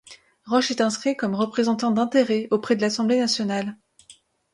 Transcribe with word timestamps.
Roche 0.47 0.71
est 0.71 0.81
inscrit 0.81 1.15
comme 1.15 1.35
représentant 1.35 1.91
d'intérêts 1.91 2.47
auprès 2.49 2.75
de 2.75 2.81
l'Assemblée 2.81 3.19
nationale. 3.19 3.77